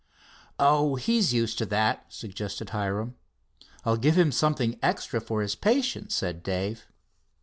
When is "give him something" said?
3.97-4.79